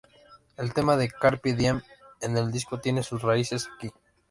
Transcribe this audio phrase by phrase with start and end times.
[0.57, 1.79] El tema del "Carpe Diem"
[2.21, 3.91] en el disco tiene sus raíces aquí.